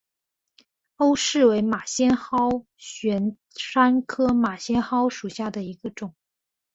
[0.95, 6.15] 欧氏马先蒿为玄参科马先蒿属下的一个种。